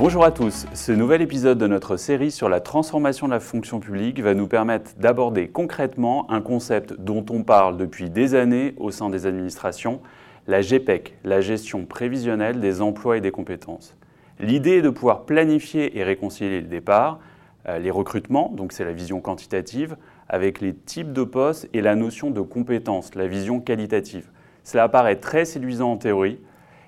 Bonjour 0.00 0.24
à 0.24 0.30
tous, 0.30 0.64
ce 0.72 0.92
nouvel 0.92 1.20
épisode 1.20 1.58
de 1.58 1.66
notre 1.66 1.98
série 1.98 2.30
sur 2.30 2.48
la 2.48 2.60
transformation 2.60 3.26
de 3.26 3.32
la 3.32 3.38
fonction 3.38 3.80
publique 3.80 4.18
va 4.20 4.32
nous 4.32 4.46
permettre 4.46 4.92
d'aborder 4.96 5.48
concrètement 5.48 6.24
un 6.30 6.40
concept 6.40 6.94
dont 6.94 7.22
on 7.28 7.42
parle 7.42 7.76
depuis 7.76 8.08
des 8.08 8.34
années 8.34 8.74
au 8.78 8.92
sein 8.92 9.10
des 9.10 9.26
administrations, 9.26 10.00
la 10.46 10.62
GPEC, 10.62 11.18
la 11.22 11.42
gestion 11.42 11.84
prévisionnelle 11.84 12.60
des 12.60 12.80
emplois 12.80 13.18
et 13.18 13.20
des 13.20 13.30
compétences. 13.30 13.94
L'idée 14.38 14.78
est 14.78 14.82
de 14.82 14.88
pouvoir 14.88 15.26
planifier 15.26 15.98
et 15.98 16.02
réconcilier 16.02 16.62
les 16.62 16.66
départs, 16.66 17.20
euh, 17.68 17.78
les 17.78 17.90
recrutements, 17.90 18.50
donc 18.56 18.72
c'est 18.72 18.86
la 18.86 18.94
vision 18.94 19.20
quantitative, 19.20 19.98
avec 20.30 20.62
les 20.62 20.72
types 20.74 21.12
de 21.12 21.24
postes 21.24 21.68
et 21.74 21.82
la 21.82 21.94
notion 21.94 22.30
de 22.30 22.40
compétences, 22.40 23.14
la 23.16 23.26
vision 23.26 23.60
qualitative. 23.60 24.30
Cela 24.64 24.84
apparaît 24.84 25.16
très 25.16 25.44
séduisant 25.44 25.92
en 25.92 25.96
théorie, 25.98 26.38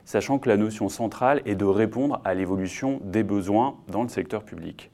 sachant 0.05 0.39
que 0.39 0.49
la 0.49 0.57
notion 0.57 0.89
centrale 0.89 1.43
est 1.45 1.55
de 1.55 1.65
répondre 1.65 2.21
à 2.25 2.35
l'évolution 2.35 3.01
des 3.05 3.23
besoins 3.23 3.77
dans 3.89 4.03
le 4.03 4.09
secteur 4.09 4.45
public. 4.45 4.91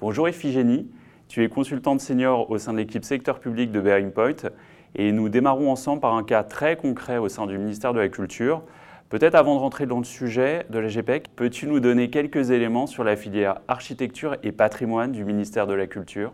Bonjour 0.00 0.28
Iphigénie, 0.28 0.90
tu 1.28 1.42
es 1.42 1.48
consultante 1.48 2.00
senior 2.00 2.50
au 2.50 2.58
sein 2.58 2.72
de 2.72 2.78
l'équipe 2.78 3.04
secteur 3.04 3.40
public 3.40 3.72
de 3.72 3.80
Bearing 3.80 4.10
Point 4.10 4.50
et 4.94 5.12
nous 5.12 5.28
démarrons 5.28 5.70
ensemble 5.70 6.00
par 6.00 6.14
un 6.14 6.24
cas 6.24 6.42
très 6.42 6.76
concret 6.76 7.18
au 7.18 7.28
sein 7.28 7.46
du 7.46 7.56
ministère 7.56 7.94
de 7.94 8.00
la 8.00 8.08
Culture. 8.08 8.62
Peut-être 9.08 9.34
avant 9.34 9.54
de 9.54 9.60
rentrer 9.60 9.86
dans 9.86 9.98
le 9.98 10.04
sujet 10.04 10.66
de 10.70 10.78
la 10.78 10.88
GPEC, 10.88 11.28
peux-tu 11.36 11.66
nous 11.66 11.80
donner 11.80 12.10
quelques 12.10 12.50
éléments 12.50 12.86
sur 12.86 13.04
la 13.04 13.16
filière 13.16 13.60
architecture 13.68 14.36
et 14.42 14.52
patrimoine 14.52 15.12
du 15.12 15.24
ministère 15.24 15.66
de 15.66 15.74
la 15.74 15.86
Culture? 15.86 16.32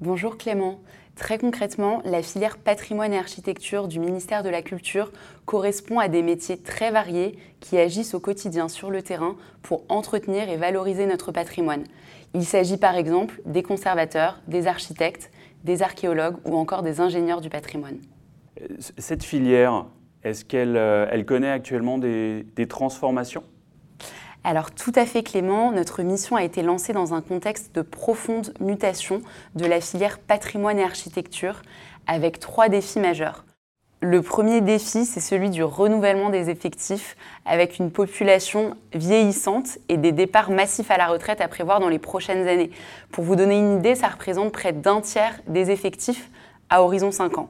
Bonjour 0.00 0.36
Clément. 0.36 0.80
Très 1.16 1.36
concrètement, 1.36 2.00
la 2.04 2.22
filière 2.22 2.56
patrimoine 2.56 3.12
et 3.12 3.18
architecture 3.18 3.86
du 3.86 4.00
ministère 4.00 4.42
de 4.42 4.48
la 4.48 4.62
Culture 4.62 5.12
correspond 5.44 5.98
à 5.98 6.08
des 6.08 6.22
métiers 6.22 6.56
très 6.56 6.90
variés 6.90 7.36
qui 7.60 7.76
agissent 7.78 8.14
au 8.14 8.20
quotidien 8.20 8.68
sur 8.68 8.90
le 8.90 9.02
terrain 9.02 9.36
pour 9.60 9.84
entretenir 9.90 10.48
et 10.48 10.56
valoriser 10.56 11.04
notre 11.06 11.30
patrimoine. 11.30 11.84
Il 12.34 12.44
s'agit 12.44 12.78
par 12.78 12.96
exemple 12.96 13.42
des 13.44 13.62
conservateurs, 13.62 14.40
des 14.48 14.66
architectes, 14.66 15.30
des 15.64 15.82
archéologues 15.82 16.36
ou 16.46 16.56
encore 16.56 16.82
des 16.82 17.00
ingénieurs 17.00 17.42
du 17.42 17.50
patrimoine. 17.50 17.98
Cette 18.78 19.22
filière, 19.22 19.84
est-ce 20.24 20.44
qu'elle 20.46 20.76
euh, 20.76 21.22
connaît 21.24 21.50
actuellement 21.50 21.98
des 21.98 22.66
transformations? 22.68 23.44
Alors 24.44 24.72
tout 24.72 24.92
à 24.96 25.06
fait 25.06 25.22
Clément, 25.22 25.70
notre 25.70 26.02
mission 26.02 26.36
a 26.36 26.42
été 26.42 26.62
lancée 26.62 26.92
dans 26.92 27.14
un 27.14 27.20
contexte 27.20 27.74
de 27.74 27.82
profonde 27.82 28.52
mutation 28.60 29.22
de 29.54 29.66
la 29.66 29.80
filière 29.80 30.18
patrimoine 30.18 30.78
et 30.78 30.84
architecture 30.84 31.62
avec 32.08 32.40
trois 32.40 32.68
défis 32.68 32.98
majeurs. 32.98 33.44
Le 34.00 34.20
premier 34.20 34.60
défi, 34.60 35.04
c'est 35.04 35.20
celui 35.20 35.48
du 35.48 35.62
renouvellement 35.62 36.28
des 36.28 36.50
effectifs 36.50 37.16
avec 37.44 37.78
une 37.78 37.92
population 37.92 38.76
vieillissante 38.92 39.78
et 39.88 39.96
des 39.96 40.10
départs 40.10 40.50
massifs 40.50 40.90
à 40.90 40.96
la 40.96 41.06
retraite 41.06 41.40
à 41.40 41.46
prévoir 41.46 41.78
dans 41.78 41.88
les 41.88 42.00
prochaines 42.00 42.48
années. 42.48 42.72
Pour 43.12 43.22
vous 43.22 43.36
donner 43.36 43.56
une 43.56 43.78
idée, 43.78 43.94
ça 43.94 44.08
représente 44.08 44.50
près 44.50 44.72
d'un 44.72 45.00
tiers 45.02 45.40
des 45.46 45.70
effectifs 45.70 46.30
à 46.68 46.82
horizon 46.82 47.12
5 47.12 47.38
ans. 47.38 47.48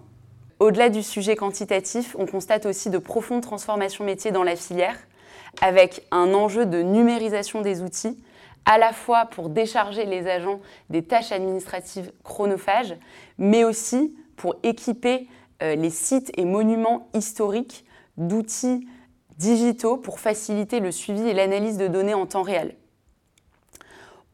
Au-delà 0.61 0.91
du 0.91 1.03
sujet 1.03 1.37
quantitatif, 1.37 2.15
on 2.19 2.27
constate 2.27 2.67
aussi 2.67 2.91
de 2.91 2.99
profondes 2.99 3.41
transformations 3.41 4.05
métiers 4.05 4.31
dans 4.31 4.45
la 4.45 4.55
filière 4.55 4.99
avec 5.61 6.07
un 6.11 6.35
enjeu 6.35 6.67
de 6.67 6.83
numérisation 6.83 7.61
des 7.61 7.83
outils, 7.83 8.17
à 8.65 8.79
la 8.79 8.93
fois 8.93 9.27
pour 9.27 9.49
décharger 9.49 10.05
les 10.05 10.27
agents 10.27 10.61
des 10.91 11.03
tâches 11.03 11.33
administratives 11.33 12.13
chronophages, 12.23 12.97
mais 13.39 13.65
aussi 13.65 14.17
pour 14.37 14.57
équiper 14.63 15.29
euh, 15.63 15.75
les 15.75 15.91
sites 15.91 16.31
et 16.37 16.45
monuments 16.45 17.09
historiques 17.15 17.85
d'outils 18.17 18.87
digitaux 19.39 19.97
pour 19.97 20.21
faciliter 20.21 20.81
le 20.81 20.93
suivi 20.93 21.29
et 21.29 21.35
l'analyse 21.35 21.77
de 21.77 21.89
données 21.89 22.15
en 22.15 22.27
temps 22.27 22.43
réel. 22.43 22.77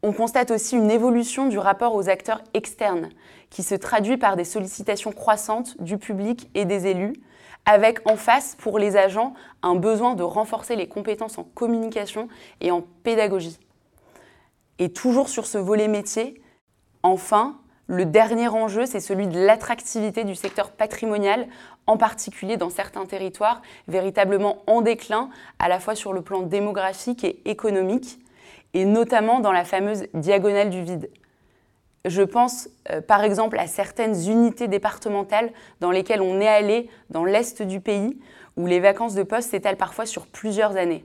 On 0.03 0.13
constate 0.13 0.51
aussi 0.51 0.77
une 0.77 0.91
évolution 0.91 1.49
du 1.49 1.59
rapport 1.59 1.95
aux 1.95 2.09
acteurs 2.09 2.43
externes, 2.55 3.09
qui 3.51 3.63
se 3.63 3.75
traduit 3.75 4.17
par 4.17 4.37
des 4.37 4.45
sollicitations 4.45 5.13
croissantes 5.13 5.81
du 5.83 5.99
public 5.99 6.49
et 6.55 6.65
des 6.65 6.87
élus, 6.87 7.15
avec 7.67 8.01
en 8.09 8.17
face 8.17 8.57
pour 8.57 8.79
les 8.79 8.97
agents 8.97 9.35
un 9.63 9.75
besoin 9.75 10.15
de 10.15 10.23
renforcer 10.23 10.77
les 10.77 10.89
compétences 10.89 11.39
en 11.39 11.45
communication 11.45 12.29
et 12.61 12.71
en 12.71 12.83
pédagogie. 13.03 13.59
Et 14.79 14.93
toujours 14.93 15.29
sur 15.29 15.47
ce 15.47 15.59
volet 15.59 15.89
métier, 15.89 16.41
enfin, 17.03 17.59
le 17.87 18.05
dernier 18.05 18.49
enjeu, 18.49 18.87
c'est 18.87 19.01
celui 19.01 19.27
de 19.27 19.39
l'attractivité 19.39 20.25
du 20.25 20.35
secteur 20.35 20.73
patrimonial, 20.73 21.49
en 21.87 21.97
particulier 21.97 22.57
dans 22.59 22.69
certains 22.71 23.07
territoires 23.07 23.63
véritablement 23.89 24.63
en 24.67 24.83
déclin, 24.83 25.31
à 25.59 25.69
la 25.69 25.81
fois 25.81 25.95
sur 25.95 26.13
le 26.13 26.21
plan 26.21 26.43
démographique 26.43 27.25
et 27.25 27.41
économique, 27.51 28.19
et 28.75 28.85
notamment 28.85 29.41
dans 29.41 29.53
la 29.53 29.65
fameuse 29.65 30.07
diagonale 30.13 30.69
du 30.69 30.83
vide. 30.83 31.11
Je 32.05 32.23
pense 32.23 32.69
euh, 32.91 33.01
par 33.01 33.25
exemple 33.25 33.59
à 33.59 33.67
certaines 33.67 34.29
unités 34.29 34.69
départementales 34.69 35.51
dans 35.81 35.91
lesquelles 35.91 36.23
on 36.23 36.41
est 36.41 36.49
allé 36.49 36.89
dans 37.11 37.25
l'est 37.25 37.63
du 37.63 37.81
pays, 37.81 38.19
où 38.57 38.67
les 38.67 38.81
vacances 38.81 39.15
de 39.15 39.23
poste 39.23 39.51
s'étalent 39.51 39.77
parfois 39.77 40.07
sur 40.07 40.27
plusieurs 40.27 40.77
années. 40.77 41.05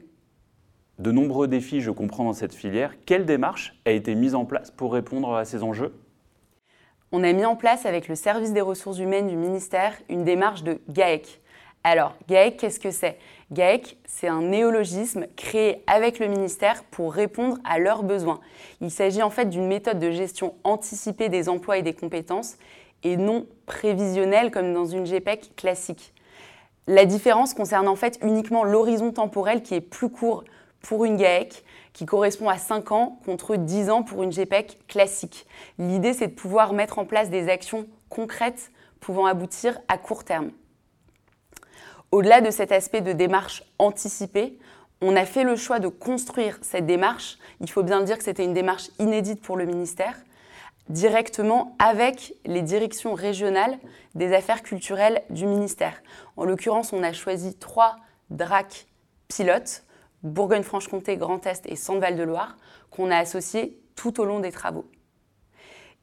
De 0.99 1.11
nombreux 1.11 1.47
défis, 1.47 1.81
je 1.81 1.91
comprends, 1.91 2.23
dans 2.23 2.33
cette 2.33 2.53
filière. 2.53 2.93
Quelle 3.05 3.25
démarche 3.25 3.79
a 3.85 3.91
été 3.91 4.13
mise 4.15 4.35
en 4.35 4.45
place 4.45 4.71
pour 4.71 4.93
répondre 4.93 5.35
à 5.35 5.45
ces 5.45 5.63
enjeux? 5.63 5.93
On 7.11 7.23
a 7.23 7.31
mis 7.31 7.45
en 7.45 7.55
place 7.55 7.85
avec 7.85 8.07
le 8.07 8.15
service 8.15 8.53
des 8.53 8.61
ressources 8.61 8.99
humaines 8.99 9.27
du 9.27 9.35
ministère 9.35 9.93
une 10.09 10.23
démarche 10.23 10.63
de 10.63 10.79
GAEC, 10.89 11.41
alors, 11.83 12.16
GAEC, 12.29 12.57
qu'est-ce 12.57 12.79
que 12.79 12.91
c'est? 12.91 13.17
GAEC, 13.51 13.97
c'est 14.05 14.29
un 14.29 14.41
néologisme 14.41 15.27
créé 15.35 15.83
avec 15.85 16.17
le 16.17 16.27
ministère 16.27 16.83
pour 16.85 17.13
répondre 17.13 17.57
à 17.66 17.77
leurs 17.77 18.03
besoins. 18.03 18.39
Il 18.79 18.89
s'agit 18.89 19.21
en 19.21 19.29
fait 19.29 19.49
d'une 19.49 19.67
méthode 19.67 19.99
de 19.99 20.09
gestion 20.09 20.55
anticipée 20.63 21.27
des 21.27 21.49
emplois 21.49 21.77
et 21.77 21.81
des 21.81 21.94
compétences 21.94 22.55
et 23.03 23.17
non 23.17 23.45
prévisionnelle 23.66 24.49
comme 24.49 24.73
dans 24.73 24.85
une 24.85 25.05
GPEC 25.05 25.57
classique. 25.57 26.13
La 26.88 27.03
différence 27.03 27.53
concerne 27.53 27.89
en 27.89 27.97
fait 27.97 28.17
uniquement 28.23 28.63
l'horizon 28.63 29.11
temporel 29.11 29.61
qui 29.61 29.75
est 29.75 29.81
plus 29.81 30.09
court 30.09 30.45
pour 30.81 31.03
une 31.03 31.17
GAEC, 31.17 31.65
qui 31.91 32.05
correspond 32.05 32.47
à 32.47 32.57
5 32.57 32.94
ans 32.94 33.19
contre 33.25 33.57
10 33.57 33.89
ans 33.89 34.03
pour 34.03 34.23
une 34.23 34.31
GPEC 34.31 34.88
classique. 34.88 35.45
L'idée, 35.79 36.13
c'est 36.13 36.27
de 36.27 36.33
pouvoir 36.33 36.71
mettre 36.71 36.97
en 36.97 37.05
place 37.05 37.29
des 37.29 37.50
actions 37.50 37.88
concrètes 38.07 38.71
pouvant 39.01 39.25
aboutir 39.25 39.79
à 39.89 39.97
court 39.97 40.23
terme. 40.23 40.51
Au-delà 42.13 42.41
de 42.41 42.51
cet 42.51 42.72
aspect 42.72 43.01
de 43.01 43.12
démarche 43.12 43.63
anticipée, 43.79 44.59
on 45.01 45.16
a 45.16 45.25
fait 45.25 45.44
le 45.44 45.56
choix 45.56 45.79
de 45.79 45.88
construire 45.88 46.59
cette 46.62 46.85
démarche, 46.85 47.40
il 47.59 47.68
faut 47.68 47.81
bien 47.81 48.01
dire 48.01 48.19
que 48.19 48.24
c'était 48.24 48.44
une 48.44 48.53
démarche 48.53 48.91
inédite 49.00 49.41
pour 49.41 49.57
le 49.57 49.66
ministère, 49.66 50.13
directement 50.90 51.75
avec 51.79 52.35
les 52.46 52.62
directions 52.62 53.16
régionales 53.16 53.79
des 54.13 54.31
affaires 54.31 54.62
culturelles 54.62 55.24
du 55.31 55.47
ministère. 55.47 56.03
En 56.38 56.46
l'occurrence, 56.46 56.94
on 56.94 57.01
a 57.01 57.13
choisi 57.13 57.56
trois 57.56 57.96
DRAC 58.30 58.85
pilotes, 59.28 59.81
Bourgogne-Franche-Comté, 60.22 61.18
Grand 61.18 61.44
Est 61.47 61.66
et 61.66 61.75
Centre-Val-de-Loire, 61.75 62.57
qu'on 62.91 63.09
a 63.09 63.18
associés 63.18 63.80
tout 63.95 64.22
au 64.22 64.25
long 64.25 64.40
des 64.40 64.51
travaux. 64.51 64.85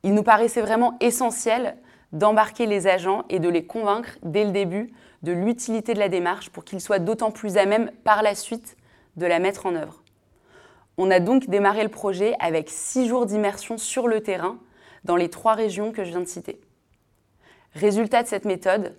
Il 0.03 0.15
nous 0.15 0.25
paraissait 0.25 0.60
vraiment 0.60 0.97
essentiel 0.98 1.77
d'embarquer 2.10 2.66
les 2.66 2.88
agents 2.88 3.25
et 3.28 3.38
de 3.38 3.48
les 3.48 3.65
convaincre 3.65 4.19
dès 4.25 4.44
le 4.44 4.50
début 4.50 4.92
de 5.22 5.32
l'utilité 5.32 5.94
de 5.94 5.98
la 5.98 6.08
démarche 6.08 6.50
pour 6.50 6.64
qu'ils 6.64 6.81
soient 6.81 6.98
d'autant 6.98 7.31
plus 7.31 7.56
à 7.56 7.66
même 7.66 7.91
par 8.04 8.22
la 8.22 8.34
suite 8.34 8.76
de 9.16 9.26
la 9.26 9.38
mettre 9.38 9.66
en 9.66 9.75
œuvre. 9.75 10.03
On 10.97 11.10
a 11.10 11.20
donc 11.20 11.48
démarré 11.48 11.82
le 11.82 11.88
projet 11.88 12.34
avec 12.41 12.69
six 12.69 13.08
jours 13.08 13.26
d'immersion 13.26 13.78
sur 13.78 14.09
le 14.09 14.22
terrain 14.22 14.59
dans 15.04 15.16
les 15.16 15.30
trois 15.30 15.54
régions 15.54 15.92
que 15.92 16.04
je 16.04 16.10
viens 16.10 16.20
de 16.20 16.26
citer. 16.26 16.60
Résultat 17.75 18.22
de 18.22 18.28
cette 18.28 18.44
méthode, 18.44 18.97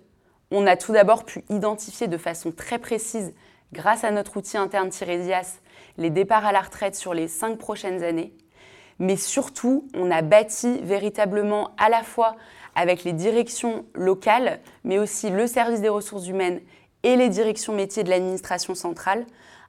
on 0.50 0.66
a 0.66 0.76
tout 0.76 0.92
d'abord 0.92 1.24
pu 1.24 1.44
identifier 1.48 2.08
de 2.08 2.16
façon 2.16 2.52
très 2.52 2.78
précise, 2.78 3.34
grâce 3.72 4.04
à 4.04 4.10
notre 4.10 4.36
outil 4.36 4.56
interne 4.56 4.90
Tiresias, 4.90 5.60
les 5.96 6.10
départs 6.10 6.44
à 6.44 6.52
la 6.52 6.60
retraite 6.60 6.94
sur 6.94 7.14
les 7.14 7.28
cinq 7.28 7.58
prochaines 7.58 8.02
années. 8.02 8.34
Mais 8.98 9.16
surtout, 9.16 9.88
on 9.94 10.10
a 10.10 10.22
bâti 10.22 10.78
véritablement 10.82 11.70
à 11.78 11.88
la 11.88 12.02
fois 12.02 12.36
avec 12.74 13.04
les 13.04 13.12
directions 13.12 13.84
locales, 13.94 14.60
mais 14.84 14.98
aussi 14.98 15.30
le 15.30 15.46
service 15.46 15.80
des 15.80 15.88
ressources 15.88 16.26
humaines 16.26 16.60
et 17.02 17.16
les 17.16 17.28
directions 17.28 17.74
métiers 17.74 18.04
de 18.04 18.10
l'administration 18.10 18.74
centrale, 18.74 19.26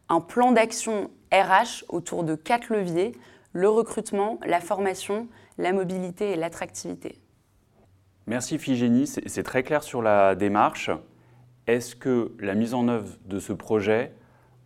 un 0.09 0.21
plan 0.21 0.51
d'action 0.51 1.09
RH 1.31 1.85
autour 1.89 2.23
de 2.23 2.35
quatre 2.35 2.69
leviers, 2.69 3.13
le 3.53 3.69
recrutement, 3.69 4.39
la 4.45 4.59
formation, 4.59 5.27
la 5.57 5.73
mobilité 5.73 6.31
et 6.31 6.35
l'attractivité. 6.35 7.19
Merci 8.25 8.57
Figénie, 8.57 9.07
c'est 9.07 9.43
très 9.43 9.63
clair 9.63 9.83
sur 9.83 10.01
la 10.01 10.35
démarche. 10.35 10.89
Est-ce 11.67 11.95
que 11.95 12.31
la 12.39 12.55
mise 12.55 12.73
en 12.73 12.87
œuvre 12.87 13.17
de 13.25 13.39
ce 13.39 13.53
projet 13.53 14.13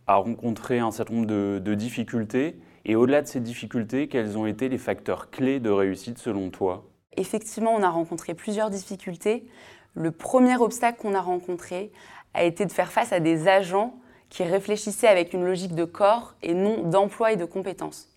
a 0.06 0.16
rencontré 0.16 0.78
un 0.78 0.90
certain 0.90 1.14
nombre 1.14 1.26
de, 1.26 1.60
de 1.62 1.74
difficultés? 1.74 2.60
Et 2.84 2.96
au-delà 2.96 3.22
de 3.22 3.26
ces 3.26 3.40
difficultés, 3.40 4.08
quels 4.08 4.38
ont 4.38 4.46
été 4.46 4.68
les 4.68 4.78
facteurs 4.78 5.30
clés 5.30 5.60
de 5.60 5.70
réussite 5.70 6.18
selon 6.18 6.50
toi? 6.50 6.88
Effectivement, 7.16 7.74
on 7.74 7.82
a 7.82 7.90
rencontré 7.90 8.34
plusieurs 8.34 8.70
difficultés. 8.70 9.48
Le 9.94 10.10
premier 10.10 10.56
obstacle 10.56 11.00
qu'on 11.00 11.14
a 11.14 11.20
rencontré 11.20 11.90
a 12.34 12.44
été 12.44 12.66
de 12.66 12.72
faire 12.72 12.92
face 12.92 13.12
à 13.12 13.20
des 13.20 13.48
agents 13.48 13.94
qui 14.28 14.42
réfléchissait 14.42 15.08
avec 15.08 15.32
une 15.32 15.44
logique 15.44 15.74
de 15.74 15.84
corps 15.84 16.34
et 16.42 16.54
non 16.54 16.82
d'emploi 16.82 17.32
et 17.32 17.36
de 17.36 17.44
compétences. 17.44 18.08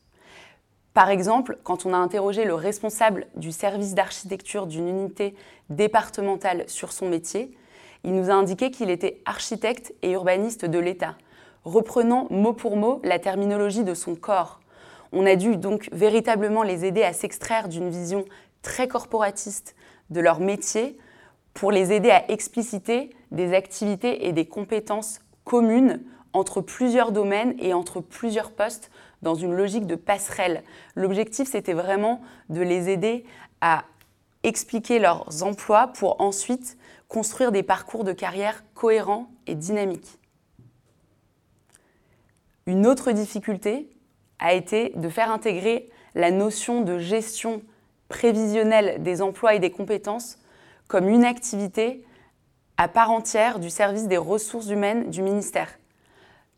Par 0.93 1.09
exemple, 1.09 1.57
quand 1.63 1.85
on 1.85 1.93
a 1.93 1.97
interrogé 1.97 2.43
le 2.43 2.53
responsable 2.53 3.27
du 3.35 3.53
service 3.53 3.93
d'architecture 3.93 4.67
d'une 4.67 4.89
unité 4.89 5.35
départementale 5.69 6.65
sur 6.67 6.91
son 6.91 7.07
métier, 7.07 7.55
il 8.03 8.13
nous 8.13 8.29
a 8.29 8.33
indiqué 8.33 8.71
qu'il 8.71 8.89
était 8.89 9.21
architecte 9.25 9.93
et 10.01 10.11
urbaniste 10.11 10.65
de 10.65 10.79
l'État, 10.79 11.15
reprenant 11.63 12.27
mot 12.29 12.51
pour 12.51 12.75
mot 12.75 12.99
la 13.03 13.19
terminologie 13.19 13.85
de 13.85 13.93
son 13.93 14.15
corps. 14.15 14.59
On 15.13 15.25
a 15.25 15.35
dû 15.35 15.55
donc 15.55 15.87
véritablement 15.93 16.63
les 16.63 16.83
aider 16.83 17.03
à 17.03 17.13
s'extraire 17.13 17.69
d'une 17.69 17.89
vision 17.89 18.25
très 18.61 18.87
corporatiste 18.87 19.75
de 20.09 20.19
leur 20.19 20.39
métier 20.39 20.97
pour 21.53 21.71
les 21.71 21.91
aider 21.91 22.11
à 22.11 22.29
expliciter 22.31 23.09
des 23.31 23.53
activités 23.53 24.27
et 24.27 24.33
des 24.33 24.45
compétences 24.45 25.19
communes 25.43 26.01
entre 26.33 26.61
plusieurs 26.61 27.11
domaines 27.11 27.55
et 27.59 27.73
entre 27.73 27.99
plusieurs 27.99 28.51
postes 28.51 28.89
dans 29.21 29.35
une 29.35 29.53
logique 29.53 29.85
de 29.85 29.95
passerelle. 29.95 30.63
L'objectif, 30.95 31.49
c'était 31.49 31.73
vraiment 31.73 32.21
de 32.49 32.61
les 32.61 32.89
aider 32.89 33.25
à 33.59 33.83
expliquer 34.43 34.99
leurs 34.99 35.43
emplois 35.43 35.87
pour 35.87 36.21
ensuite 36.21 36.77
construire 37.07 37.51
des 37.51 37.63
parcours 37.63 38.03
de 38.03 38.13
carrière 38.13 38.63
cohérents 38.73 39.29
et 39.45 39.55
dynamiques. 39.55 40.17
Une 42.65 42.87
autre 42.87 43.11
difficulté 43.11 43.89
a 44.39 44.53
été 44.53 44.93
de 44.95 45.09
faire 45.09 45.31
intégrer 45.31 45.89
la 46.15 46.31
notion 46.31 46.81
de 46.81 46.97
gestion 46.97 47.61
prévisionnelle 48.11 49.01
des 49.01 49.21
emplois 49.21 49.55
et 49.55 49.59
des 49.59 49.71
compétences 49.71 50.37
comme 50.89 51.07
une 51.07 51.23
activité 51.23 52.05
à 52.75 52.89
part 52.89 53.09
entière 53.09 53.57
du 53.57 53.69
service 53.69 54.07
des 54.07 54.17
ressources 54.17 54.67
humaines 54.67 55.09
du 55.09 55.21
ministère, 55.21 55.79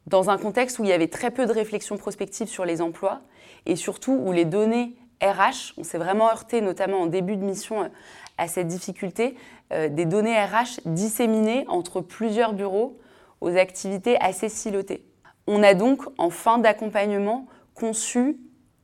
dans 0.08 0.32
un 0.32 0.40
contexte 0.40 0.80
où 0.80 0.84
il 0.84 0.90
y 0.90 0.94
avait 0.94 1.10
très 1.10 1.30
peu 1.30 1.46
de 1.46 1.52
réflexion 1.52 1.96
prospective 1.96 2.48
sur 2.48 2.66
les 2.66 2.82
emplois 2.82 3.22
et 3.68 3.76
surtout 3.76 4.14
où 4.14 4.32
les 4.32 4.46
données 4.46 4.96
RH, 5.22 5.74
on 5.78 5.84
s'est 5.84 6.00
vraiment 6.00 6.28
heurté 6.30 6.60
notamment 6.60 7.02
en 7.02 7.06
début 7.06 7.38
de 7.38 7.44
mission 7.44 7.92
à 8.40 8.48
cette 8.48 8.68
difficulté, 8.68 9.36
euh, 9.72 9.90
des 9.90 10.06
données 10.06 10.36
RH 10.36 10.82
disséminées 10.86 11.66
entre 11.68 12.02
plusieurs 12.02 12.54
bureaux 12.54 12.98
aux 13.42 13.56
activités 13.56 14.20
assez 14.20 14.50
silotées. 14.50 15.06
On 15.46 15.62
a 15.62 15.76
donc, 15.76 16.02
en 16.18 16.32
fin 16.32 16.58
d'accompagnement, 16.58 17.46
conçu, 17.76 18.38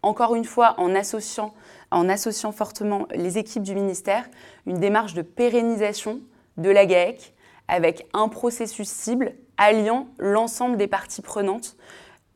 encore 0.03 0.35
une 0.35 0.45
fois 0.45 0.75
en 0.77 0.93
associant, 0.93 1.53
en 1.91 2.09
associant 2.09 2.51
fortement 2.51 3.07
les 3.13 3.37
équipes 3.37 3.63
du 3.63 3.75
ministère, 3.75 4.25
une 4.65 4.79
démarche 4.79 5.13
de 5.13 5.21
pérennisation 5.21 6.21
de 6.57 6.69
la 6.69 6.85
GAEC 6.85 7.33
avec 7.67 8.07
un 8.13 8.27
processus 8.27 8.89
cible 8.89 9.33
alliant 9.57 10.07
l'ensemble 10.17 10.77
des 10.77 10.87
parties 10.87 11.21
prenantes 11.21 11.75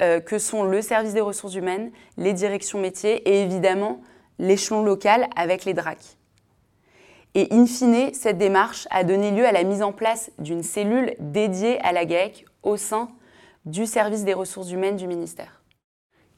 euh, 0.01 0.19
que 0.19 0.37
sont 0.37 0.63
le 0.63 0.81
service 0.81 1.13
des 1.13 1.21
ressources 1.21 1.55
humaines, 1.55 1.91
les 2.17 2.33
directions 2.33 2.79
métiers 2.79 3.27
et 3.29 3.41
évidemment 3.43 4.01
l'échelon 4.39 4.83
local 4.83 5.27
avec 5.35 5.65
les 5.65 5.73
DRAC. 5.73 6.17
Et 7.35 7.47
in 7.51 7.65
fine, 7.65 8.13
cette 8.13 8.37
démarche 8.37 8.87
a 8.91 9.03
donné 9.03 9.31
lieu 9.31 9.45
à 9.45 9.51
la 9.51 9.63
mise 9.63 9.81
en 9.81 9.91
place 9.91 10.31
d'une 10.37 10.61
cellule 10.61 11.15
dédiée 11.19 11.79
à 11.81 11.91
la 11.91 12.05
GAEC 12.05 12.45
au 12.61 12.77
sein 12.77 13.09
du 13.65 13.85
service 13.85 14.23
des 14.23 14.33
ressources 14.33 14.71
humaines 14.71 14.97
du 14.97 15.07
ministère. 15.07 15.63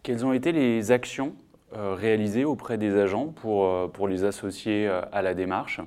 Quelles 0.04 0.26
ont 0.26 0.34
été 0.34 0.52
les 0.52 0.92
actions 0.92 1.34
euh, 1.76 1.94
réalisées 1.94 2.46
auprès 2.46 2.78
des 2.78 2.98
agents 2.98 3.28
pour, 3.28 3.66
euh, 3.66 4.08
les 4.08 4.24
associer 4.24 4.88
euh, 4.88 5.02
à 5.12 5.22
la 5.22 5.34
démarche 5.34 5.82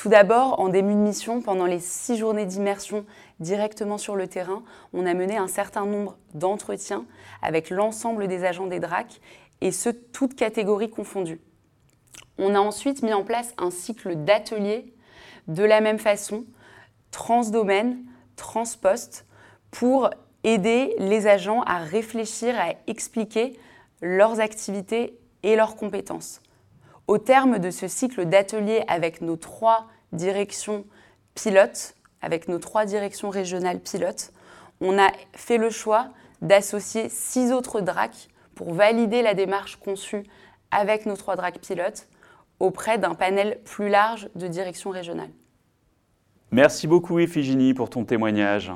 tout 0.00 0.08
d'abord, 0.08 0.60
en 0.60 0.68
début 0.68 0.92
de 0.92 0.98
mission, 1.00 1.42
pendant 1.42 1.66
les 1.66 1.80
six 1.80 2.16
journées 2.16 2.46
d'immersion 2.46 3.04
directement 3.40 3.98
sur 3.98 4.14
le 4.14 4.28
terrain, 4.28 4.62
on 4.92 5.04
a 5.06 5.12
mené 5.12 5.36
un 5.36 5.48
certain 5.48 5.86
nombre 5.86 6.16
d'entretiens 6.34 7.04
avec 7.42 7.68
l'ensemble 7.68 8.28
des 8.28 8.44
agents 8.44 8.68
des 8.68 8.78
DRAC 8.78 9.20
et 9.60 9.72
ce, 9.72 9.88
toutes 9.90 10.36
catégories 10.36 10.88
confondues. 10.88 11.40
On 12.38 12.54
a 12.54 12.60
ensuite 12.60 13.02
mis 13.02 13.12
en 13.12 13.24
place 13.24 13.52
un 13.58 13.72
cycle 13.72 14.14
d'ateliers 14.14 14.94
de 15.48 15.64
la 15.64 15.80
même 15.80 15.98
façon, 15.98 16.44
transdomaine, 17.10 17.98
transposte, 18.36 19.26
pour 19.72 20.10
aider 20.44 20.94
les 20.98 21.26
agents 21.26 21.62
à 21.62 21.78
réfléchir, 21.78 22.54
à 22.56 22.74
expliquer 22.86 23.58
leurs 24.00 24.40
activités 24.40 25.18
et 25.42 25.56
leurs 25.56 25.76
compétences. 25.76 26.40
Au 27.06 27.18
terme 27.18 27.58
de 27.58 27.70
ce 27.70 27.88
cycle 27.88 28.26
d'ateliers 28.26 28.84
avec 28.86 29.20
nos 29.20 29.36
trois 29.36 29.86
directions 30.12 30.84
pilotes, 31.34 31.94
avec 32.20 32.48
nos 32.48 32.58
trois 32.58 32.84
directions 32.84 33.30
régionales 33.30 33.80
pilotes, 33.80 34.32
on 34.80 34.98
a 34.98 35.10
fait 35.34 35.58
le 35.58 35.70
choix 35.70 36.08
d'associer 36.42 37.08
six 37.08 37.52
autres 37.52 37.80
DRAC 37.80 38.28
pour 38.54 38.74
valider 38.74 39.22
la 39.22 39.34
démarche 39.34 39.76
conçue 39.76 40.24
avec 40.70 41.06
nos 41.06 41.16
trois 41.16 41.36
DRAC 41.36 41.60
pilotes 41.60 42.08
auprès 42.60 42.98
d'un 42.98 43.14
panel 43.14 43.60
plus 43.64 43.88
large 43.88 44.28
de 44.34 44.48
directions 44.48 44.90
régionales. 44.90 45.30
Merci 46.50 46.86
beaucoup 46.86 47.18
Ephigénie 47.18 47.74
pour 47.74 47.90
ton 47.90 48.04
témoignage. 48.04 48.72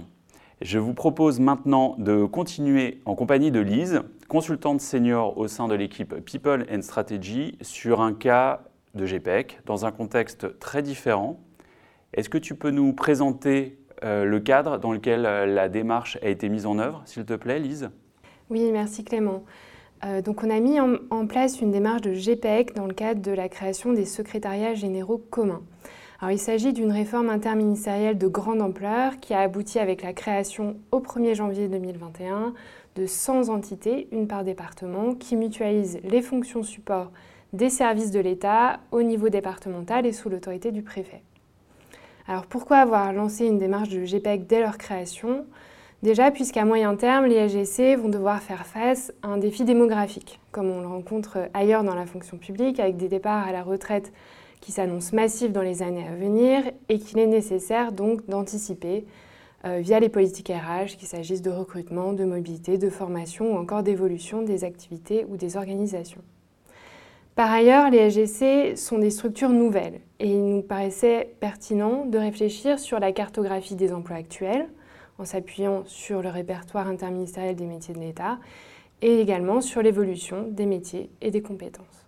Je 0.63 0.79
vous 0.79 0.95
propose 0.95 1.41
maintenant 1.41 1.97
de 1.99 2.25
continuer 2.25 3.01
en 3.05 3.17
compagnie 3.17 3.51
de 3.51 3.59
Lise, 3.59 4.03
consultante 4.29 4.81
senior 4.81 5.37
au 5.37 5.49
sein 5.49 5.67
de 5.67 5.75
l'équipe 5.75 6.15
People 6.25 6.65
and 6.73 6.83
Strategy, 6.83 7.59
sur 7.63 8.01
un 8.01 8.13
cas 8.13 8.63
de 8.95 9.05
GPEC 9.05 9.59
dans 9.67 9.87
un 9.87 9.91
contexte 9.91 10.61
très 10.61 10.81
différent. 10.81 11.41
Est-ce 12.15 12.29
que 12.29 12.39
tu 12.39 12.55
peux 12.55 12.71
nous 12.71 12.93
présenter 12.93 13.77
euh, 14.05 14.25
le 14.25 14.39
cadre 14.39 14.79
dans 14.79 14.93
lequel 14.93 15.27
euh, 15.27 15.47
la 15.47 15.69
démarche 15.69 16.17
a 16.23 16.29
été 16.29 16.49
mise 16.49 16.67
en 16.67 16.79
œuvre, 16.79 17.03
s'il 17.07 17.25
te 17.25 17.35
plaît, 17.35 17.59
Lise? 17.59 17.91
Oui, 18.49 18.71
merci 18.71 19.03
Clément. 19.03 19.43
Euh, 20.05 20.23
donc 20.23 20.45
on 20.45 20.51
a 20.51 20.61
mis 20.61 20.79
en, 20.79 20.95
en, 21.11 21.27
place 21.27 21.61
une 21.61 21.73
démarche 21.73 22.03
de 22.03 22.13
GPEC 22.13 22.77
dans 22.77 22.87
le 22.87 22.95
cadre 22.95 23.21
de 23.21 23.33
la 23.33 23.49
création 23.49 23.93
des 23.93 24.05
secrétariats 24.05 24.75
généraux 24.75 25.19
communs. 25.19 25.63
Alors, 26.23 26.31
il 26.31 26.39
s'agit 26.39 26.73
d'une 26.73 26.93
réforme 26.93 27.31
interministérielle 27.31 28.17
de 28.17 28.29
grande 28.29 28.63
ampleur 28.63 29.19
qui 29.19 29.35
a 29.35 29.41
abouti 29.41 29.81
avec 29.81 30.05
la 30.05 30.13
création 30.13 30.77
au 30.93 31.01
1er 31.01 31.35
janvier 31.35 31.67
2021 31.67 32.55
de 32.95 33.07
100 33.07 33.49
entités, 33.49 34.07
une 34.13 34.29
par 34.29 34.45
département, 34.45 35.17
qui 35.17 35.35
mutualisent 35.35 35.99
les 36.05 36.23
fonctions 36.23 36.63
support 36.63 37.11
des 37.53 37.71
services 37.71 38.13
de 38.13 38.21
l'État 38.21 38.79
au 38.93 39.03
niveau 39.03 39.31
départemental 39.31 40.07
et 40.07 40.13
sous 40.13 40.29
l'autorité 40.29 40.71
du 40.71 40.83
préfet. 40.83 41.25
Alors 42.29 42.47
pourquoi 42.47 42.77
avoir 42.77 43.13
lancé 43.13 43.45
une 43.45 43.59
démarche 43.59 43.89
de 43.89 44.05
GPEC 44.05 44.47
dès 44.47 44.61
leur 44.61 44.79
création? 44.79 45.45
Déjà, 46.05 46.31
puisqu'à 46.31 46.65
moyen 46.65 46.95
terme, 46.95 47.27
les 47.27 47.39
AGC 47.41 47.99
vont 48.01 48.09
devoir 48.09 48.41
faire 48.41 48.65
face 48.65 49.13
à 49.23 49.27
un 49.27 49.39
défi 49.39 49.65
démographique, 49.65 50.39
comme 50.53 50.71
on 50.71 50.83
le 50.83 50.87
rencontre 50.87 51.49
ailleurs 51.53 51.83
dans 51.83 51.97
la 51.97 52.07
fonction 52.07 52.37
publique, 52.37 52.79
avec 52.79 52.97
des 52.97 53.09
départs 53.09 53.45
à 53.45 53.51
la 53.51 53.65
retraite 53.65 54.13
qui 54.63 54.73
s'annonce 54.73 55.13
massif 55.13 55.53
dans 55.53 55.61
les 55.61 55.83
années 55.83 56.07
à 56.09 56.15
venir 56.15 56.63
et 56.89 56.99
qu'il 56.99 57.19
est 57.19 57.27
nécessaire 57.27 57.93
donc 57.93 58.27
d'anticiper 58.29 59.05
euh, 59.67 59.81
via 59.81 60.01
les 60.01 60.09
politiques 60.09 60.49
RH, 60.49 60.97
qu'il 60.97 61.09
s'agisse 61.09 61.43
de 61.43 61.51
recrutement, 61.51 62.13
de 62.13 62.25
mobilité, 62.25 62.79
de 62.79 62.89
formation 62.89 63.55
ou 63.55 63.59
encore 63.59 63.83
d'évolution 63.83 64.41
des 64.41 64.65
activités 64.65 65.27
ou 65.29 65.37
des 65.37 65.57
organisations. 65.57 66.23
Par 67.35 67.51
ailleurs, 67.51 67.91
les 67.91 68.11
SGC 68.11 68.77
sont 68.77 68.99
des 68.99 69.11
structures 69.11 69.49
nouvelles 69.49 70.01
et 70.21 70.29
il 70.29 70.45
nous 70.45 70.63
paraissait 70.63 71.35
pertinent 71.41 72.07
de 72.07 72.19
réfléchir 72.19 72.79
sur 72.79 73.01
la 73.01 73.11
cartographie 73.11 73.75
des 73.75 73.93
emplois 73.93 74.17
actuels 74.17 74.69
en 75.19 75.25
s'appuyant 75.25 75.83
sur 75.87 76.23
le 76.23 76.29
répertoire 76.29 76.87
interministériel 76.87 77.57
des 77.57 77.67
métiers 77.67 77.95
de 77.95 78.01
l'État 78.01 78.39
et 79.01 79.21
également 79.21 79.61
sur 79.61 79.83
l'évolution 79.83 80.47
des 80.49 80.67
métiers 80.67 81.11
et 81.21 81.31
des 81.31 81.43
compétences. 81.43 82.02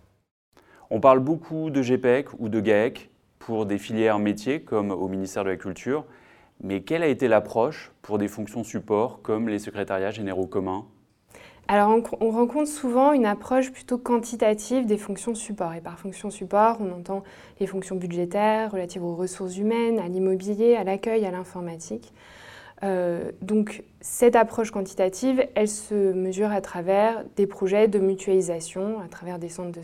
On 0.91 0.99
parle 0.99 1.19
beaucoup 1.19 1.69
de 1.69 1.81
GPEC 1.81 2.27
ou 2.39 2.49
de 2.49 2.59
GAEC 2.59 3.09
pour 3.39 3.65
des 3.65 3.77
filières 3.77 4.19
métiers 4.19 4.61
comme 4.61 4.91
au 4.91 5.07
ministère 5.07 5.43
de 5.43 5.49
la 5.49 5.55
Culture, 5.55 6.05
mais 6.61 6.81
quelle 6.81 7.03
a 7.03 7.07
été 7.07 7.27
l'approche 7.27 7.91
pour 8.01 8.17
des 8.17 8.27
fonctions 8.27 8.63
support 8.63 9.21
comme 9.21 9.49
les 9.49 9.59
secrétariats 9.59 10.11
généraux 10.11 10.47
communs? 10.47 10.85
Alors, 11.67 11.99
on, 12.19 12.29
rencontre 12.29 12.69
souvent 12.69 13.11
une 13.11 13.25
approche 13.25 13.71
plutôt 13.71 13.97
quantitative 13.97 14.85
des 14.85 14.97
fonctions 14.97 15.33
support. 15.33 15.73
Et 15.73 15.81
par 15.81 15.97
fonction 15.97 16.29
support, 16.29 16.77
on 16.79 16.91
entend 16.91 17.23
les 17.59 17.65
fonctions 17.65 17.95
budgétaires 17.95 18.71
relatives 18.71 19.03
aux 19.03 19.15
ressources 19.15 19.57
humaines, 19.57 19.97
à 19.97 20.07
l'immobilier, 20.07 20.75
à 20.75 20.83
l'accueil, 20.83 21.25
à 21.25 21.31
l'informatique. 21.31 22.13
Euh, 22.83 23.31
donc 23.41 23.83
cette 24.01 24.35
approche 24.35 24.71
quantitative, 24.71 25.47
elle 25.55 25.67
se 25.67 26.13
mesure 26.13 26.51
à 26.51 26.61
travers 26.61 27.23
des 27.35 27.47
projets 27.47 27.87
de 27.87 27.99
mutualisation, 27.99 28.99
à 28.99 29.07
travers 29.07 29.39
des 29.39 29.49
centres 29.49 29.79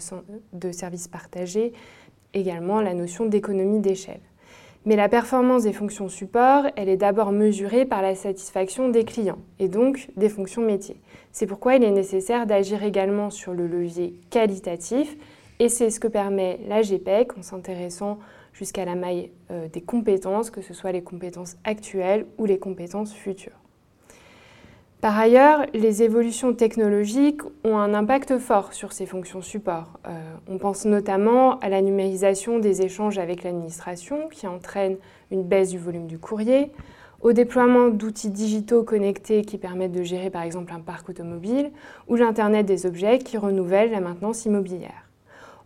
de, 0.53 0.71
services 0.71 1.07
partagés, 1.07 1.73
également 2.33 2.81
la 2.81 2.93
notion 2.93 3.25
d'économie 3.25 3.79
d'échelle. 3.79 4.19
Mais 4.85 4.95
la 4.95 5.09
performance 5.09 5.63
des 5.63 5.73
fonctions 5.73 6.09
support, 6.09 6.65
elle 6.75 6.89
est 6.89 6.97
d'abord 6.97 7.31
mesurée 7.31 7.85
par 7.85 8.01
la 8.01 8.15
satisfaction 8.15 8.89
des 8.89 9.05
clients 9.05 9.37
et 9.59 9.67
donc 9.67 10.09
des 10.17 10.29
fonctions 10.29 10.63
métiers. 10.63 10.99
C'est 11.31 11.45
pourquoi 11.45 11.75
il 11.75 11.83
est 11.83 11.91
nécessaire 11.91 12.47
d'agir 12.47 12.83
également 12.83 13.29
sur 13.29 13.53
le 13.53 13.67
levier 13.67 14.19
qualitatif 14.31 15.15
et 15.59 15.69
c'est 15.69 15.91
ce 15.91 15.99
que 15.99 16.07
permet 16.07 16.59
la 16.67 16.81
GPEC 16.81 17.37
en 17.37 17.43
s'intéressant 17.43 18.17
jusqu'à 18.53 18.85
la 18.85 18.95
maille 18.95 19.31
euh, 19.51 19.67
des 19.67 19.81
compétences, 19.81 20.49
que 20.49 20.61
ce 20.61 20.73
soit 20.73 20.91
les 20.91 21.03
compétences 21.03 21.57
actuelles 21.63 22.25
ou 22.37 22.45
les 22.45 22.59
compétences 22.59 23.13
futures. 23.13 23.61
Par 25.01 25.17
ailleurs, 25.17 25.65
les 25.73 26.03
évolutions 26.03 26.53
technologiques 26.53 27.41
ont 27.63 27.77
un 27.77 27.95
impact 27.95 28.37
fort 28.37 28.71
sur 28.71 28.93
ces 28.93 29.07
fonctions 29.07 29.41
support. 29.41 29.99
Euh, 30.07 30.11
on 30.47 30.59
pense 30.59 30.85
notamment 30.85 31.57
à 31.57 31.69
la 31.69 31.81
numérisation 31.81 32.59
des 32.59 32.83
échanges 32.83 33.17
avec 33.17 33.41
l'administration 33.41 34.29
qui 34.29 34.45
entraîne 34.45 34.97
une 35.31 35.41
baisse 35.41 35.71
du 35.71 35.79
volume 35.79 36.05
du 36.05 36.19
courrier, 36.19 36.71
au 37.21 37.33
déploiement 37.33 37.89
d'outils 37.89 38.29
digitaux 38.29 38.83
connectés 38.83 39.41
qui 39.41 39.57
permettent 39.57 39.91
de 39.91 40.03
gérer 40.03 40.29
par 40.29 40.43
exemple 40.43 40.71
un 40.71 40.79
parc 40.79 41.09
automobile 41.09 41.71
ou 42.07 42.15
l'Internet 42.15 42.67
des 42.67 42.85
objets 42.85 43.17
qui 43.17 43.37
renouvelle 43.37 43.89
la 43.89 44.01
maintenance 44.01 44.45
immobilière. 44.45 45.10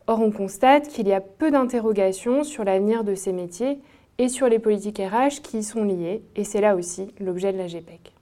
Or, 0.08 0.22
on 0.22 0.32
constate 0.32 0.88
qu'il 0.88 1.08
y 1.08 1.14
a 1.14 1.22
peu 1.22 1.50
d'interrogations 1.50 2.44
sur 2.44 2.64
l'avenir 2.64 3.04
de 3.04 3.16
ces 3.16 3.34
métiers 3.34 3.80
et 4.18 4.30
sur 4.30 4.48
les 4.48 4.60
politiques 4.60 5.00
RH 5.00 5.42
qui 5.42 5.60
y 5.60 5.64
sont 5.64 5.84
liées, 5.84 6.22
et 6.36 6.44
c'est 6.44 6.62
là 6.62 6.76
aussi 6.76 7.14
l'objet 7.20 7.52
de 7.52 7.58
la 7.58 7.68
GPEC. 7.68 8.14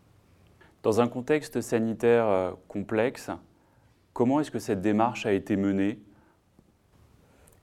Dans 0.81 1.01
un 1.01 1.07
contexte 1.07 1.61
sanitaire 1.61 2.25
euh, 2.27 2.51
complexe, 2.67 3.29
comment 4.13 4.39
est-ce 4.39 4.51
que 4.51 4.59
cette 4.59 4.81
démarche 4.81 5.25
a 5.25 5.33
été 5.33 5.55
menée? 5.55 5.99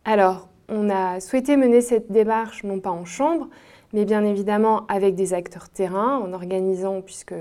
Alors, 0.04 0.48
on 0.68 0.90
a 0.90 1.20
souhaité 1.20 1.56
mener 1.56 1.80
cette 1.80 2.12
démarche 2.12 2.62
non 2.62 2.78
pas 2.78 2.90
en 2.90 3.04
chambre, 3.04 3.48
mais 3.92 4.04
bien 4.04 4.24
évidemment 4.24 4.86
avec 4.86 5.14
des 5.14 5.34
acteurs 5.34 5.68
terrain, 5.68 6.18
en 6.18 6.32
organisant, 6.32 7.00
puisque 7.00 7.34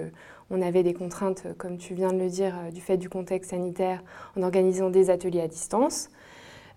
on 0.50 0.62
avait 0.62 0.84
des 0.84 0.94
contraintes, 0.94 1.46
comme 1.58 1.78
tu 1.78 1.94
viens 1.94 2.12
de 2.12 2.20
le 2.20 2.30
dire, 2.30 2.56
euh, 2.58 2.72
du 2.72 2.82
fait 2.82 2.98
du 2.98 3.10
contexte 3.10 3.52
sanitaire, 3.52 4.02
en 4.38 4.44
organisant 4.44 4.90
des 4.90 5.10
ateliers 5.10 5.42
à 5.42 5.48
distance. 5.48 6.10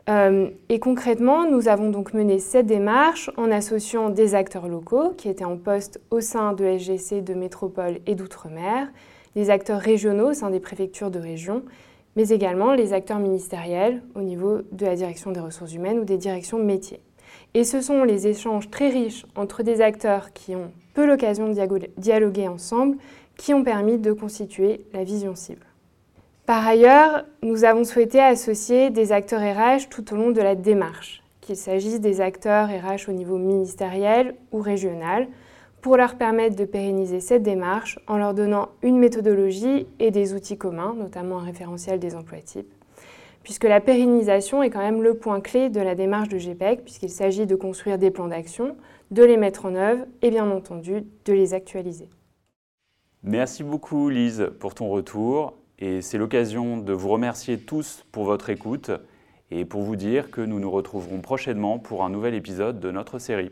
Euh, 0.08 0.48
et 0.68 0.80
concrètement, 0.80 1.48
nous 1.48 1.68
avons 1.68 1.90
donc 1.90 2.12
mené 2.12 2.38
cette 2.38 2.66
démarche 2.66 3.30
en 3.36 3.50
associant 3.50 4.10
des 4.10 4.34
acteurs 4.34 4.68
locaux 4.68 5.10
qui 5.16 5.28
étaient 5.28 5.44
en 5.44 5.56
poste 5.56 6.00
au 6.10 6.20
sein 6.20 6.54
de 6.54 6.64
SGC 6.78 7.22
de 7.22 7.34
métropole 7.34 8.00
et 8.06 8.14
d'outre-mer, 8.14 8.88
des 9.36 9.50
acteurs 9.50 9.80
régionaux 9.80 10.30
au 10.30 10.34
sein 10.34 10.50
des 10.50 10.60
préfectures 10.60 11.10
de 11.10 11.20
région, 11.20 11.62
mais 12.16 12.28
également 12.28 12.74
les 12.74 12.92
acteurs 12.92 13.20
ministériels 13.20 14.02
au 14.14 14.22
niveau 14.22 14.58
de 14.72 14.86
la 14.86 14.96
direction 14.96 15.30
des 15.30 15.40
ressources 15.40 15.72
humaines 15.72 16.00
ou 16.00 16.04
des 16.04 16.18
directions 16.18 16.58
métiers. 16.58 17.00
Et 17.54 17.64
ce 17.64 17.80
sont 17.80 18.04
les 18.04 18.26
échanges 18.26 18.70
très 18.70 18.88
riches 18.88 19.24
entre 19.36 19.62
des 19.62 19.80
acteurs 19.80 20.32
qui 20.32 20.56
ont 20.56 20.72
peu 20.94 21.06
l'occasion 21.06 21.48
de 21.48 21.88
dialoguer 21.96 22.48
ensemble 22.48 22.96
qui 23.36 23.54
ont 23.54 23.64
permis 23.64 23.98
de 23.98 24.12
constituer 24.12 24.84
la 24.92 25.04
vision 25.04 25.34
cible. 25.34 25.66
Par 26.46 26.66
ailleurs, 26.66 27.24
nous 27.42 27.64
avons 27.64 27.84
souhaité 27.84 28.20
associer 28.20 28.90
des 28.90 29.12
acteurs 29.12 29.40
RH 29.40 29.88
tout 29.90 30.12
au 30.12 30.16
long 30.16 30.30
de 30.30 30.40
la 30.40 30.54
démarche, 30.54 31.22
qu'il 31.40 31.56
s'agisse 31.56 32.00
des 32.00 32.20
acteurs 32.20 32.68
RH 32.68 33.08
au 33.08 33.12
niveau 33.12 33.38
ministériel 33.38 34.34
ou 34.50 34.60
régional, 34.60 35.28
pour 35.80 35.96
leur 35.96 36.16
permettre 36.16 36.56
de 36.56 36.64
pérenniser 36.64 37.20
cette 37.20 37.42
démarche 37.42 37.98
en 38.06 38.16
leur 38.16 38.34
donnant 38.34 38.68
une 38.82 38.98
méthodologie 38.98 39.86
et 39.98 40.10
des 40.10 40.34
outils 40.34 40.58
communs, 40.58 40.94
notamment 40.96 41.38
un 41.38 41.44
référentiel 41.44 41.98
des 41.98 42.14
emplois 42.14 42.40
types 42.40 42.72
puisque 43.42 43.64
la 43.64 43.80
pérennisation 43.80 44.62
est 44.62 44.70
quand 44.70 44.80
même 44.80 45.02
le 45.02 45.14
point 45.14 45.40
clé 45.40 45.68
de 45.68 45.80
la 45.80 45.94
démarche 45.94 46.28
de 46.28 46.38
GPEC, 46.38 46.84
puisqu'il 46.84 47.10
s'agit 47.10 47.46
de 47.46 47.56
construire 47.56 47.98
des 47.98 48.10
plans 48.10 48.28
d'action, 48.28 48.76
de 49.10 49.24
les 49.24 49.36
mettre 49.36 49.66
en 49.66 49.74
œuvre 49.74 50.06
et 50.22 50.30
bien 50.30 50.50
entendu 50.50 51.04
de 51.24 51.32
les 51.32 51.54
actualiser. 51.54 52.08
Merci 53.22 53.62
beaucoup 53.62 54.08
Lise 54.08 54.50
pour 54.58 54.74
ton 54.74 54.88
retour 54.88 55.54
et 55.82 56.00
c'est 56.00 56.16
l'occasion 56.16 56.76
de 56.76 56.92
vous 56.92 57.08
remercier 57.08 57.58
tous 57.58 58.04
pour 58.12 58.22
votre 58.22 58.50
écoute 58.50 58.92
et 59.50 59.64
pour 59.64 59.82
vous 59.82 59.96
dire 59.96 60.30
que 60.30 60.40
nous 60.40 60.60
nous 60.60 60.70
retrouverons 60.70 61.20
prochainement 61.20 61.80
pour 61.80 62.04
un 62.04 62.08
nouvel 62.08 62.34
épisode 62.34 62.78
de 62.78 62.92
notre 62.92 63.18
série. 63.18 63.50